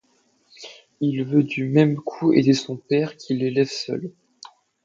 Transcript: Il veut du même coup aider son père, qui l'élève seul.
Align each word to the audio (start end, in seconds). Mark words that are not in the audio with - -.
Il 0.99 1.23
veut 1.25 1.43
du 1.43 1.65
même 1.69 1.95
coup 1.97 2.33
aider 2.33 2.55
son 2.55 2.75
père, 2.75 3.17
qui 3.17 3.35
l'élève 3.35 3.69
seul. 3.69 4.11